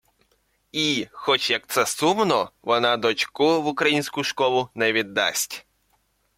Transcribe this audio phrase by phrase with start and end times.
[0.71, 5.65] І, хоч як це сумно, вона дочку в українську школу не віддасть